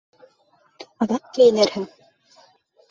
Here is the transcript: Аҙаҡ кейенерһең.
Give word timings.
Аҙаҡ 1.07 1.29
кейенерһең. 1.39 1.89